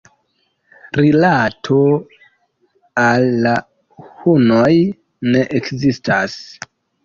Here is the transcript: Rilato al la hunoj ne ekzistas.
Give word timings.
Rilato 0.99 1.77
al 3.03 3.27
la 3.45 3.55
hunoj 4.33 4.73
ne 5.33 5.47
ekzistas. 5.65 6.39